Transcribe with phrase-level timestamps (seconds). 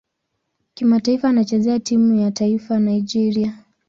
[0.73, 3.63] Kimataifa anachezea timu ya taifa Nigeria.